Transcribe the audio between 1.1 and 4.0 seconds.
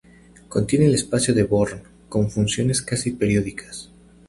de Bohr con funciones casi periódicas.